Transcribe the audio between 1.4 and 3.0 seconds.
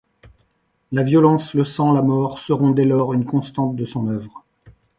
le sang, la mort seront dès